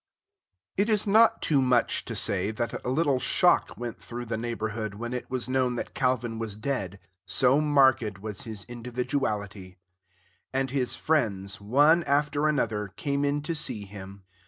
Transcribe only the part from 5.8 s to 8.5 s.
Calvin was dead, so marked was